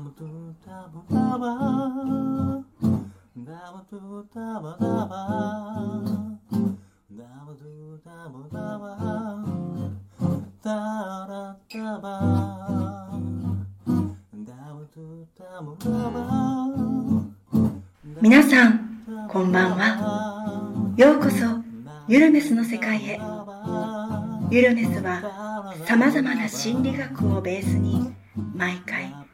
[0.00, 1.44] ダムトゥダブダバ
[3.36, 5.12] ダムトゥダバダバ
[7.12, 8.96] ダムトゥダブダバ
[10.62, 10.72] ダ
[11.28, 12.08] ラダバ
[14.32, 16.18] ダムトゥダブダバ
[18.22, 20.94] 皆さんこんばんは。
[20.96, 21.44] ようこそ
[22.08, 23.20] ゆるめすの世界へ。
[24.50, 28.14] ゆるめすはさまざまな心理学をベースに
[28.54, 29.19] 毎回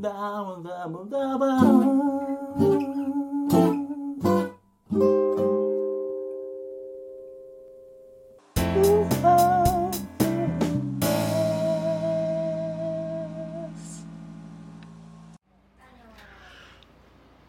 [0.00, 1.44] ダブダブダブ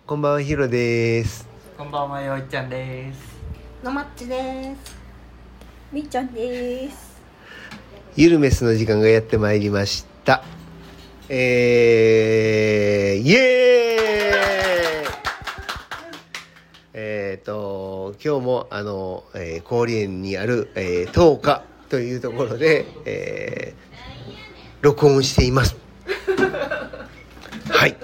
[0.06, 1.48] こんばんは、ヒロです。
[1.78, 3.18] こんばんはよいちゃんです
[3.82, 4.98] のまっちです
[5.94, 7.22] みっちゃんです
[8.18, 10.44] ゆるメスの時間がやってまいりました。
[11.34, 15.12] えー、イエーイ
[16.94, 25.78] えーと、今日も、あの、えー、氷園にある、えー、10日というところで、えー、録音しています。
[27.70, 27.96] はい。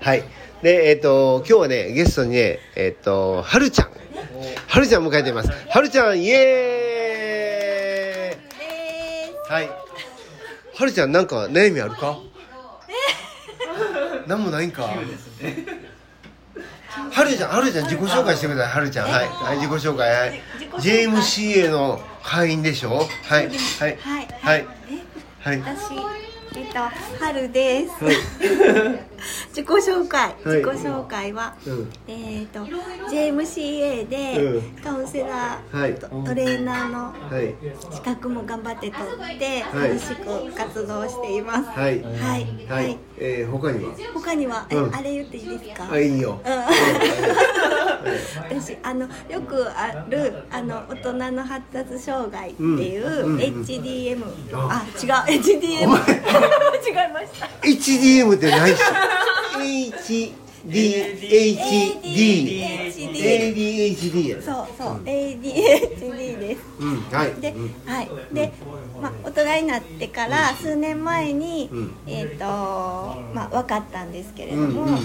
[0.00, 0.22] はい。
[0.62, 3.88] で、えっ、と、今日はね、ゲストにね、えっ、と、はるちゃん。
[4.68, 5.50] はるちゃん迎えています。
[5.50, 8.36] はるちゃん、イエー
[9.50, 9.68] イはい。
[9.68, 9.74] は
[10.84, 12.20] るちゃん、なんか悩みあるか？
[14.26, 14.82] なんもないんか
[17.12, 19.10] はるちゃん、はるちゃん、自己紹介してください、はるちゃん。
[19.10, 19.28] はい。
[19.28, 20.10] はい、自己紹介。
[20.10, 20.40] はい。
[20.80, 23.06] JMCA の会員でしょ？
[23.24, 23.48] はい。
[23.48, 23.98] はい。
[24.00, 24.66] はいはい。
[25.40, 25.60] はい。
[25.60, 25.92] 私、
[26.56, 26.78] えっと、
[27.20, 27.92] 春です。
[29.56, 29.62] はい。
[29.62, 31.88] 自己紹介、はい自己紹介は、うん。
[32.08, 32.60] えっと、
[33.10, 37.54] JMCA でうんカウンセラー、はいトトレーナーのはい。
[37.94, 39.02] 資格も頑張って取
[39.34, 41.64] って、はい楽しく活動しています。
[41.70, 42.02] はい。
[42.02, 42.98] はい、ははいい。。
[43.18, 43.94] えー、他には？
[44.14, 45.88] 他には、えうんあれ言っていいですか？
[45.90, 46.38] あ、いいよ。
[48.48, 54.22] 私あのよくあるあの大人の発達障害っていう、うんうんうん HDM
[54.54, 56.06] あ違う HDM 違いまし
[57.40, 58.80] た HDM ってないし。
[63.06, 64.42] ADHD や。
[64.42, 67.00] そうそう、ADHD ですうん。
[67.10, 67.40] はい。
[67.40, 68.52] で、うんはいで、
[69.00, 74.98] まあ、大人になってから数年前に、うんえっ、とまあ分かったんですけれども。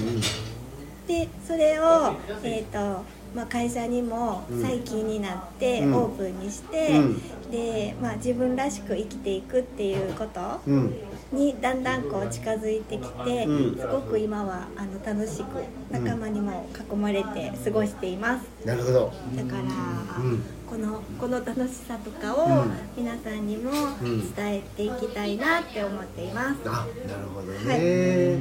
[1.08, 2.14] でそれを
[2.44, 3.04] えっ、と
[3.36, 10.94] まあ、会社にも最近になってうんオープンにして、うんで、まあ、自分らしく生きていくっていうことうん。
[11.32, 18.46] にだんだんこう近づいてきて、うんすごく今はあの楽しく仲間にも囲まれて過ごしています。
[18.66, 19.14] なるほど。
[19.36, 26.60] だから、うんこのこの楽しさとかをうん皆さんにもん伝えていきたいなって思っています。
[26.66, 28.38] あ、なるほどね。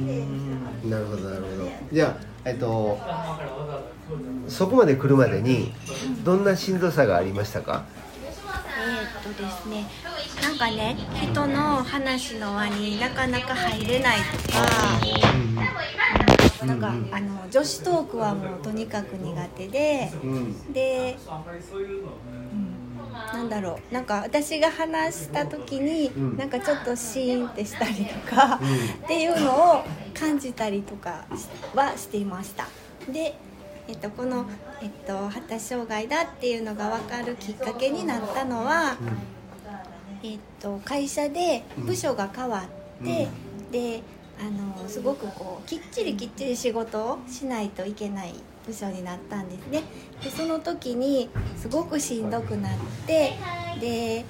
[0.85, 1.69] なるほど、なるほど。
[1.91, 2.97] じゃあ、えっと。
[4.47, 5.73] そこまで来るまでに、
[6.23, 7.83] どんなしんどさがありましたか？
[9.01, 9.87] えーっとですね、
[10.43, 14.69] なんかね人の話の輪になかなか入れないとか、
[16.65, 20.71] なんかあの女子トークはもうとにかく苦手で、うん。
[20.71, 21.17] で、
[22.51, 22.75] うん、
[23.33, 28.59] なんだろうなんか私が話した時に、んなんかちょっとシーンってしたりとか、
[29.03, 31.25] っていうのを感じたりとか
[31.73, 32.67] はしていました
[33.11, 33.33] で、
[33.91, 34.45] えっと、この、
[34.81, 38.95] えっと、発達障害だっていうのが分かるきっかけになったのは、
[40.23, 42.63] えっと、会社で部署が変わ
[43.01, 43.27] って、
[43.69, 44.01] で
[44.39, 48.33] あのすごくこうきっちりきっちり仕事をしないといけない
[48.65, 49.83] 部署になったんですね。
[50.23, 52.71] でその時にすごくしんどくなっ
[53.05, 53.33] て
[53.81, 54.25] でえっ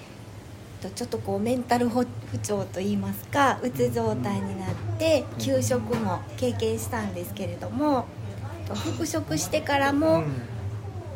[0.82, 2.08] とちょっとこうメンタル不
[2.42, 8.08] 調といいますかうつ状態になって休職も経験したんですけれども
[8.76, 10.24] 復職してからも、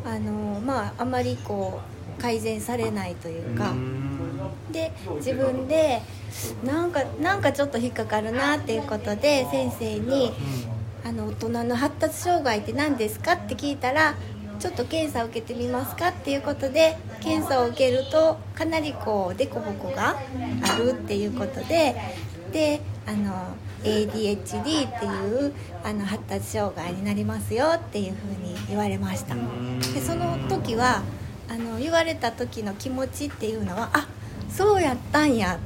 [0.06, 1.80] あのまああまりこ
[2.20, 3.74] う改善されないというか。
[4.72, 6.02] で自分で
[6.64, 10.32] なんかなんかちょっと引っかかるなっていうことで先生に
[11.06, 14.16] 「あの大人の発達障害って何ですか?」って聞いたら
[14.60, 20.18] 「ちょっと検査を受けてみますか?」っていうことで検査を受けるとかなりこう凸凹が
[20.64, 21.96] あるっていうことで
[22.52, 25.10] であの ADHD ってい
[25.48, 25.54] う
[25.84, 29.36] あの発達障害になりますよっていうふうに言われました。
[29.36, 31.04] でその時は
[31.48, 34.08] あの言われた時の気持ちっていうのはあ
[34.50, 35.60] そうやったんや。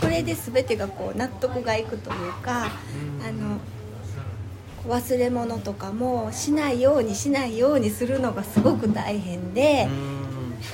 [0.00, 2.68] これで全てがこう納得がいくというかあ
[3.30, 3.60] の
[4.92, 9.88] 忘れ物とかもしないようにしないようにするのがすごく大変で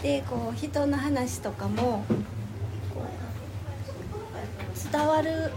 [0.03, 2.05] でこう人の話とかも
[4.91, 5.51] 伝わる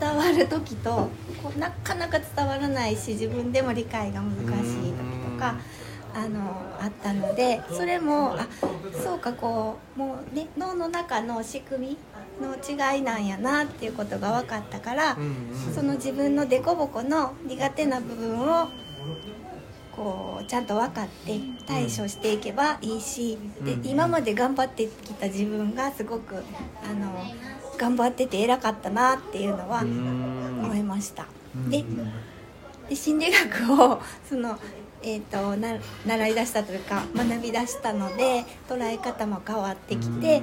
[0.00, 1.10] 伝わる時と
[1.42, 5.56] こうなかなか伝わらないし自分でも理解が難しい時とか。
[6.14, 6.40] あの
[6.80, 8.48] あったのでそれもあ
[9.04, 11.98] そうかこうもう、ね、脳の中の仕組み
[12.40, 15.16] の違いなんやなっていうことが分かったから、
[15.74, 18.68] その自分の凸凹の苦手な部分を
[19.94, 26.38] こうちゃんと分かって対処していけばいいし、で今まで頑張ってきた自分がすごくあ
[26.94, 27.22] の
[27.78, 31.26] 頑張ってて偉かったなっていうのは思いました。
[31.70, 31.84] で
[32.88, 34.58] で心理学をその
[35.00, 40.42] えーと、な習い出したというか学び出したので捉え方も変わってきて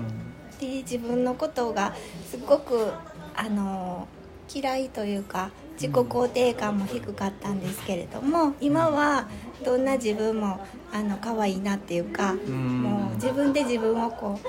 [0.60, 1.94] で自分のことが
[2.30, 2.94] すごく
[3.36, 4.08] あの
[4.54, 9.28] 嫌いというか自己肯定感も低かったんですけれども今は
[9.64, 14.48] どんな自分もあの可愛いなっていうかもう自分で自分をこう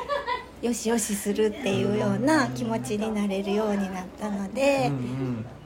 [0.62, 4.90] よしよしするっていうような気持ちになれるようになったので、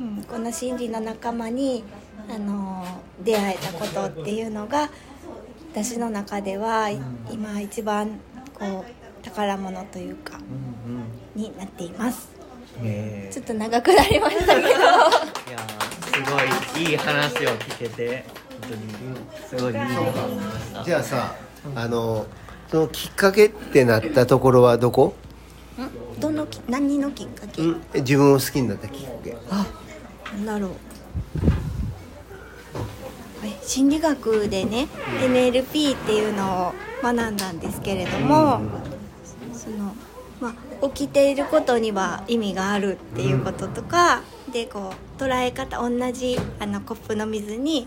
[0.00, 1.84] うん、この心理の仲間に
[2.28, 2.84] あの
[3.22, 4.90] 出会えたことっていうのが
[5.72, 6.90] 私の中では
[7.30, 8.18] 今一番
[8.54, 10.38] こう宝物というか、
[11.34, 12.30] になっています。
[13.30, 14.68] ちょっと長くなりましたけど。
[14.68, 14.78] いや
[16.00, 18.24] すごいいい話を聞けて
[18.62, 19.00] 本当に。
[19.50, 21.34] すごいいいなと思いましたじゃあさ
[21.74, 22.26] あの
[22.70, 25.14] そのきっかけってなったところはどこ？
[26.20, 27.62] どの何のきっかけ？
[28.00, 29.36] 自分を好きになったきっかけ。
[29.50, 29.66] あ
[30.34, 30.70] なんだろう。
[33.62, 34.88] 心理学でね、
[35.22, 39.94] うん、NLP っていうのを学んだんですけれども、うん、その
[40.40, 47.86] まあ、起きていることには意味があるっていうこととか、うん、でこう捉え方同じあのコップの水に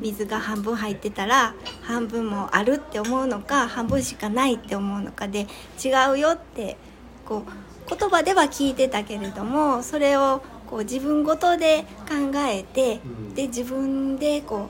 [0.00, 5.46] 水が半分入ってたら半分もあるって思うのか半分しかないって思うのかで
[5.82, 6.76] 違うよって
[7.24, 13.00] こう言葉では聞いてたけれどもそれをこう自分ごとで考えて、
[13.34, 14.68] で自分でこ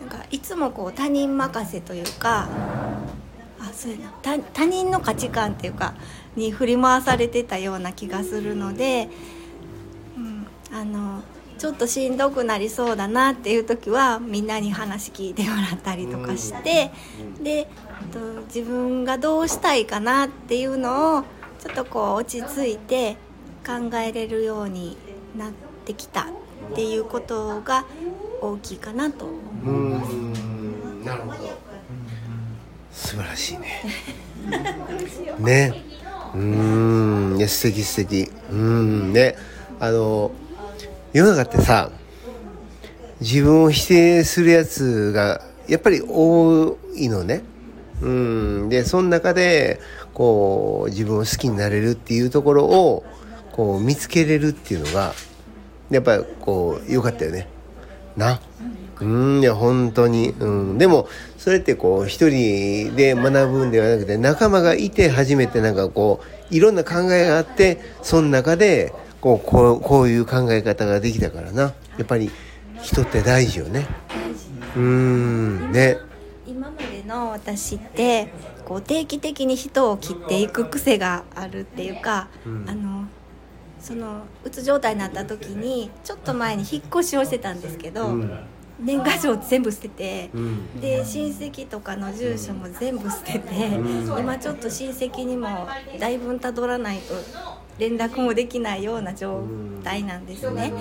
[0.00, 2.48] なんかいつもこう他人任せというか
[3.60, 5.94] あそうやな他他人の価値観っていうか
[6.36, 9.10] に振り回されてたような気がするので、
[10.16, 11.22] うん、あの
[11.58, 16.90] ちょっとしんどくなりそうだなっていう時はみんなに話聞いてもらったりとかして
[17.42, 17.68] で
[18.12, 21.22] と自分がどうしたいかなっていうのを
[21.58, 23.16] ちょっとこう落ち着いて
[23.66, 24.96] 考えれるように
[25.36, 25.52] なっ
[25.84, 26.26] てきたっ
[26.74, 27.84] ていうことが
[28.40, 29.26] 大きいかなと
[29.64, 31.04] うん。
[31.04, 31.58] なるほど。
[32.92, 33.82] 素晴らしいね。
[35.38, 35.82] ね。
[36.34, 37.36] うん。
[37.38, 38.30] いや素敵素敵。
[38.50, 39.12] うん。
[39.12, 39.36] ね。
[39.80, 40.30] あの
[41.12, 41.90] 世の中ってさ
[43.20, 47.42] 自分を否定するやつがやっぱり多いのね。
[48.00, 48.68] うん。
[48.68, 49.80] でその中で
[50.14, 53.04] こう自分を好きになれるっていうところを
[53.52, 55.14] こう見つけれるっていうのが
[55.90, 57.48] やっぱりこう良かったよね。
[58.16, 58.40] な。
[59.00, 59.40] うん。
[59.40, 60.30] いや本当に。
[60.30, 60.78] うん。
[60.78, 71.62] でもそれってこう一人で学ぶんではなくて仲間がいて初めてなんかこういろんな考えがあってその中でこうこうこういう考え方ができたからな。
[71.62, 71.72] や
[72.02, 72.30] っぱり
[72.82, 73.86] 人って大事よね。
[74.76, 75.98] うんね。
[76.46, 78.32] 今までの私って
[78.64, 83.06] こう定期的に人を切っていく癖があるっていうか、うん、あの
[83.80, 88.40] そのうつ状態になった時にちょっと前に引っ越しをしてたんですけど、うん、
[88.80, 97.14] 年賀状全部捨てて、うん、で親戚とかの住所も全部捨てて、うん、今ちょっと親戚にもだいぶたどらないと
[97.78, 99.42] 連絡もできないような状
[99.84, 100.72] 態なんですね。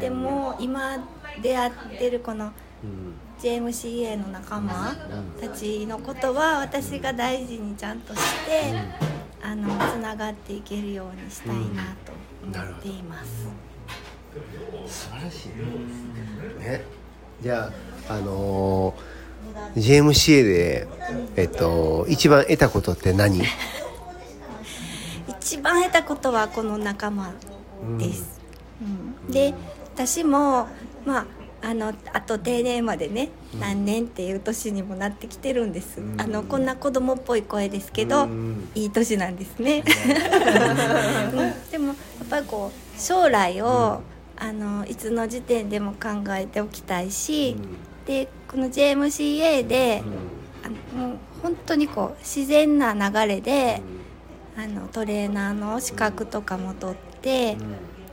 [0.00, 0.98] でも今
[1.42, 2.52] 出会ってるこの
[3.40, 4.94] JMCA の仲間
[5.40, 8.74] たちのことは私が大事にちゃんとして
[9.42, 12.12] あのつながっていけるようにしたいなと
[12.44, 13.48] 思っています。
[14.86, 15.48] 素晴らしい
[16.60, 16.68] ね。
[16.68, 16.84] ね
[17.42, 17.72] じゃ
[18.08, 20.86] ああのー、JMCA で
[21.36, 23.42] えっと一番得たことって何？
[25.40, 27.32] 一番得たことはこの仲間
[27.98, 28.40] です。
[28.82, 29.54] うん、うん、で
[29.94, 30.68] 私も
[31.04, 31.26] まあ
[31.62, 39.84] あのあと定年までね、何年っていう年にもなってきてるんです、うん、あのこんな子供っぽい声ですけど、うん、いい年なんですね、
[41.34, 41.96] うん、でもやっ
[42.30, 44.00] ぱりこう将来を、
[44.38, 47.56] あのいつの時点でも考えておきたいし、
[48.06, 50.02] でこの JMCA で、
[50.64, 53.82] あのもう本当にこう自然な流れで、
[54.56, 57.56] あのトレーナーの資格とかも取って、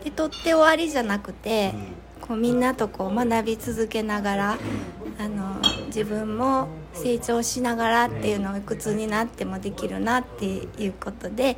[0.03, 1.74] で取って終わりじゃなくて、
[2.22, 4.58] こうみんなとこう学び続けながら、
[5.20, 5.56] あの
[5.88, 11.58] 自分も成長しながらっていうのをいくつになってもできるなっていうことで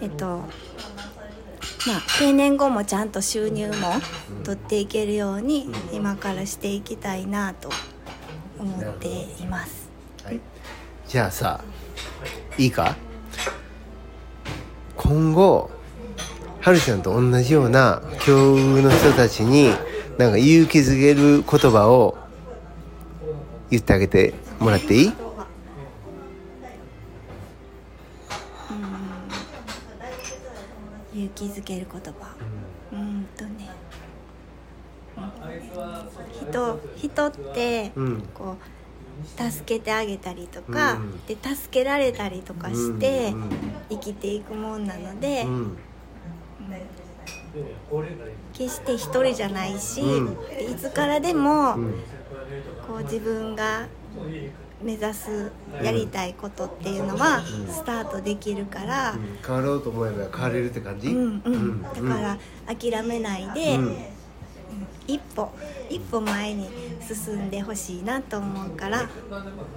[0.00, 0.44] えっとま
[1.96, 3.74] あ定年後もちゃんと収入も
[4.44, 7.70] 取っていけるように今からしていきたいなと
[8.58, 9.90] 思っています。
[11.08, 11.60] じゃあさ
[12.56, 12.96] いいか？
[15.12, 15.70] 今後
[16.62, 19.68] はるちゃんと同じような境遇の人たちに
[20.16, 22.16] なんか勇気づける言葉を
[23.70, 25.12] 言ってあげてもらっていい？
[31.14, 32.34] 勇気づける言葉。
[32.92, 33.68] うんとね。
[36.40, 38.22] 人人ってうん。
[38.32, 38.64] こう
[39.24, 41.24] 助けてあげたりとか、うん。
[41.26, 43.34] で助けられたりとかして
[43.90, 45.76] 生きていくもんなので、うん。
[48.52, 51.94] 決して一人じゃないし、いつからでも、うん。
[52.86, 53.86] こう自分が
[54.82, 55.52] 目指す
[55.82, 59.14] やりたいことっていうのはスタートできるから、
[59.46, 61.08] 変わろうと思えば変われるって感じ？
[61.08, 61.42] うん。
[61.44, 61.82] うん。
[61.82, 63.96] だから諦めないで、うん
[65.06, 65.50] 一歩
[65.88, 66.68] 一歩前に
[67.06, 69.08] 進んでほしいなと思うから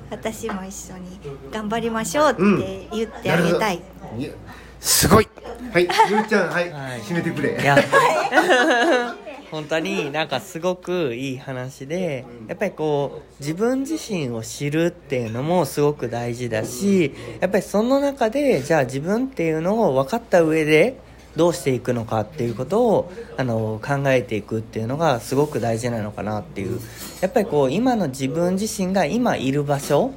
[0.09, 1.19] 私も一緒に
[1.51, 3.81] 頑張りましょうって言ってあげたい、
[4.17, 4.31] いや
[4.79, 5.27] すごい。
[5.73, 7.01] はいゆうちゃんはい、はい。
[7.01, 7.59] 締めてくれ。
[7.59, 7.75] いや。
[9.51, 20.99] 本当になんかすごくいい話でやっぱりこう自分自身を知るっていうのもすごく大事だしやっぱりその中でじゃあ自分っていうのを分かった上で
[21.35, 26.79] どうしていくのかっていうことをあの考えていくっていうのがすごく大事なのかなっていう。
[27.21, 30.11] やっぱりこう今の自分自身が今いる場所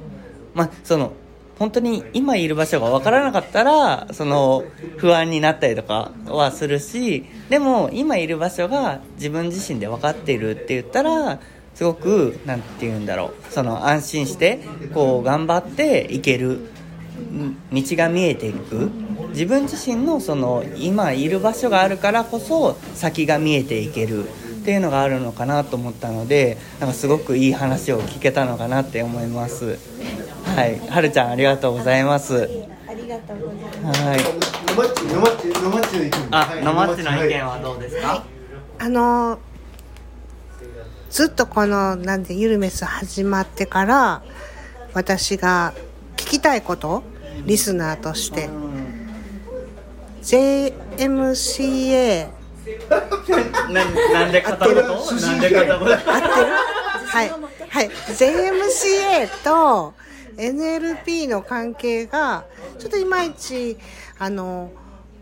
[0.53, 1.13] まあその
[1.57, 4.63] 本当に今いる場所が分からなかったらその
[4.97, 11.39] 不安になったりとかはするしでも今いる場所が自分自身で分かっているって言ったら
[11.75, 14.59] すごくなんて言うんだろうその安心して
[14.93, 16.69] こう頑張っていける
[17.73, 18.89] 道が見えていく。
[19.29, 24.31] 自分自身のその今いる場所があるからこそ先が見えていけるっ
[24.65, 29.77] ていうのがあるのかなと思ったのでなんかすごくいい話を聞けたのかなって思います。
[30.55, 30.79] はい。
[30.79, 32.49] はるちゃんありがとうございます。
[32.87, 33.55] ありがとうござい。
[33.81, 34.59] ますはい。
[34.73, 38.23] のまっちのまっちの意見あはいのまっちの意見ははどうですか、
[38.77, 39.39] あの
[41.09, 44.23] ずっとこのなんでゆるメス始まってから
[44.93, 45.73] 私が
[46.15, 47.03] 聞きたいこと
[47.45, 48.49] リスナーとして
[50.29, 52.27] JMCA
[53.73, 53.83] な
[54.13, 54.75] なんで片言？
[54.75, 54.81] な
[55.37, 55.87] んで片言？
[55.87, 56.51] 合 ってる？
[57.07, 57.29] はい。
[57.69, 57.89] はい。
[57.89, 59.93] JMCA と
[60.37, 62.45] NLP の関係が
[62.77, 63.77] ちょっといまいち
[64.19, 64.71] あの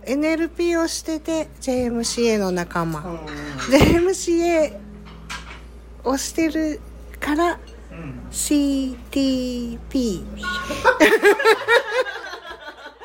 [0.05, 3.01] NLP をしてて JMCA の仲間。
[3.69, 4.77] JMCA
[6.03, 6.81] をしてる
[7.19, 7.57] から
[8.31, 10.25] CTP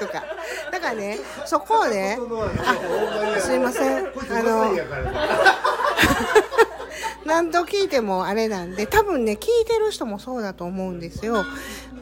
[0.00, 0.24] とか
[0.82, 2.18] だからねそこをね
[2.58, 2.74] あ
[3.40, 4.74] すいませんあの
[7.24, 11.44] 何度聞いてもあれなんで多分ね聞いてる人もそうだと思うんですよ。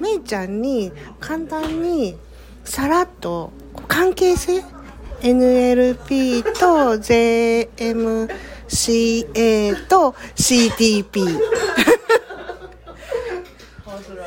[0.00, 2.16] めいちゃんに簡単に
[2.64, 3.52] さらっと
[3.86, 4.64] 関係性
[5.20, 8.28] ？NLP と JMCA
[9.88, 11.38] と CTP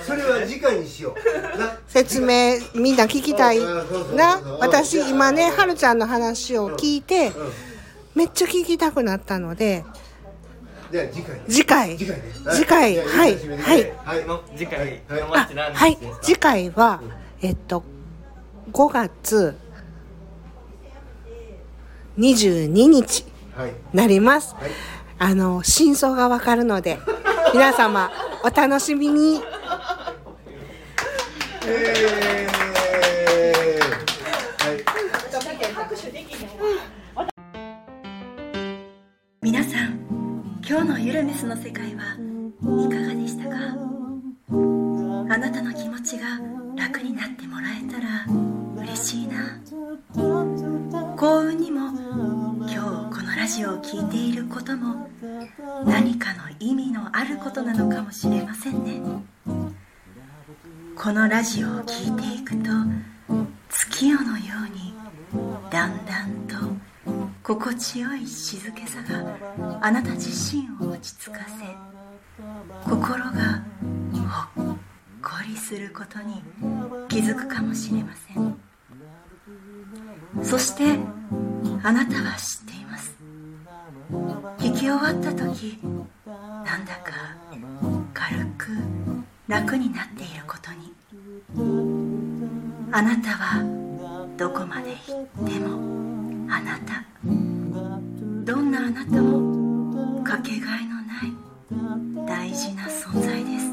[0.05, 1.59] それは次回にしよう。
[1.59, 1.77] な。
[1.87, 3.59] 説明みんな聞きたい。
[4.15, 7.31] なうん私今ねはるちゃんの話を聞いて
[8.15, 9.85] めっちゃ聞きたくなったので
[10.91, 11.41] じゃあ次回。
[11.47, 11.97] 次回。
[11.97, 13.35] 次回はい。
[13.35, 13.93] はい。
[14.05, 14.25] はい。
[14.25, 15.01] の次回。
[15.07, 15.97] はい。
[16.21, 17.01] 次回は
[17.41, 17.83] えっと
[18.71, 19.57] 5月
[22.17, 23.73] 22日はい。
[23.93, 24.55] なります。
[24.55, 24.71] はい。
[25.19, 26.99] あの真相がわかるので
[27.53, 28.11] 皆様
[28.43, 29.39] お楽しみに。
[31.65, 32.53] えー
[34.65, 34.83] はい
[39.41, 42.12] 皆さん今日のゆるメスの世界は
[57.43, 59.01] ことなのかもしれませんね。
[60.95, 62.69] このラジオを聴いていくと
[63.69, 64.93] 月夜のように
[65.69, 66.55] だんだんと
[67.43, 73.31] 心地よい静けさがあなた自身を落ち着かせ心が
[74.55, 74.77] ほっ
[75.21, 76.41] こりすることに
[77.09, 78.57] 気づくかもしれません。
[80.43, 80.97] そして
[81.83, 83.13] あなたは知っています。
[84.59, 85.79] 弾き終わった時
[86.65, 87.35] なんだか
[88.13, 88.67] 軽く
[89.47, 90.93] 楽になっていることに。
[92.91, 93.63] あなたは
[94.37, 97.03] どこまで行ってもあなた。
[97.23, 102.27] どんなあなたもかけがえのない。
[102.27, 103.71] 大事な存在です。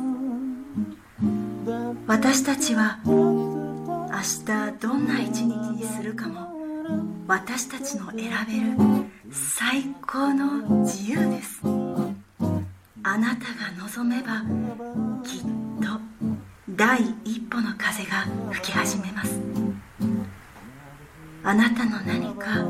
[2.07, 4.47] 私たちは明日
[4.81, 6.51] どんな一日にするかも。
[7.29, 8.31] 私たちの選べる
[9.31, 11.61] 最高の自由です。
[13.13, 14.41] あなたが望めば
[15.25, 16.01] きっと
[16.69, 19.41] 第一歩の風が吹き始めます。
[21.43, 22.65] あなたの何か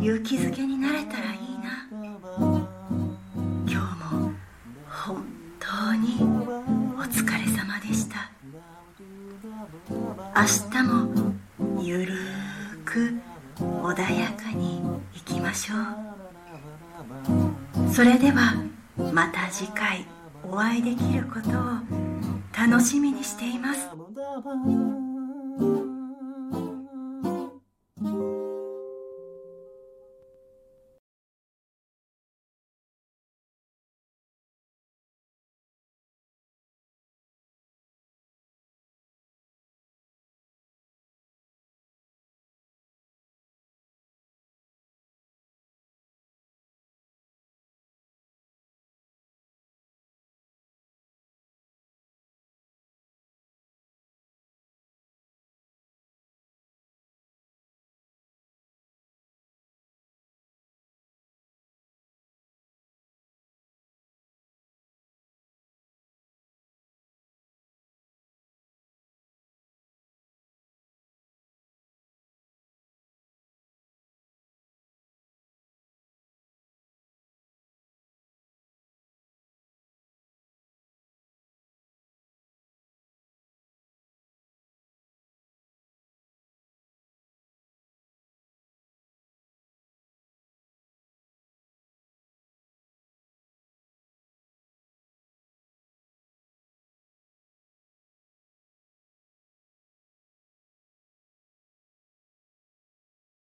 [0.00, 1.39] 勇気づけになれたらいい。
[20.82, 21.52] できることを
[22.56, 23.88] 楽しみにしています。